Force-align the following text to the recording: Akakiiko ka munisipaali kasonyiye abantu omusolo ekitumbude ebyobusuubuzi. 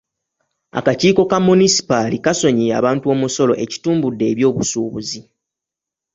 Akakiiko 0.79 1.21
ka 1.29 1.37
munisipaali 1.45 2.17
kasonyiye 2.25 2.73
abantu 2.79 3.05
omusolo 3.13 3.53
ekitumbude 3.63 4.23
ebyobusuubuzi. 4.31 5.19